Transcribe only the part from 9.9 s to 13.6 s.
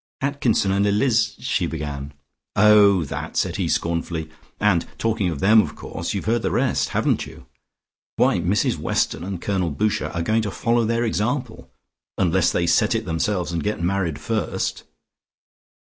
are going to follow their example, unless they set it themselves,